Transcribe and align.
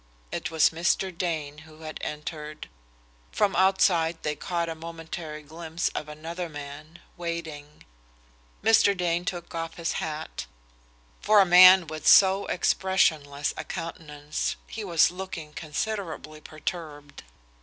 It 0.31 0.49
was 0.49 0.71
Mr. 0.71 1.15
Dane 1.15 1.59
who 1.59 1.81
had 1.81 1.99
entered. 2.01 2.67
From 3.31 3.55
outside 3.55 4.17
they 4.23 4.35
caught 4.35 4.67
a 4.67 4.73
momentary 4.73 5.43
glimpse 5.43 5.89
of 5.89 6.09
another 6.09 6.49
man, 6.49 6.97
waiting. 7.17 7.85
Mr. 8.63 8.97
Dane 8.97 9.25
took 9.25 9.53
off 9.53 9.75
his 9.75 9.91
hat. 9.91 10.47
For 11.21 11.39
a 11.39 11.45
man 11.45 11.85
with 11.85 12.07
so 12.07 12.47
expressionless 12.47 13.53
a 13.55 13.63
countenance, 13.63 14.55
he 14.65 14.83
was 14.83 15.11
looking 15.11 15.53
considerably 15.53 16.41
perturbed. 16.41 17.21